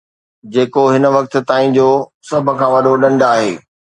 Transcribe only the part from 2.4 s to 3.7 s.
کان وڏو ڏنڊ آهي